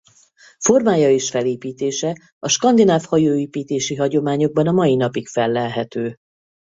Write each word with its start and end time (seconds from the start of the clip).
Formája 0.57 1.09
és 1.11 1.29
felépítése 1.29 2.17
a 2.39 2.47
skandináv 2.47 3.03
hajóépítési 3.05 3.95
hagyományokban 3.95 4.67
a 4.67 4.71
mai 4.71 4.95
napig 4.95 5.27
fellelhető. 5.27 6.15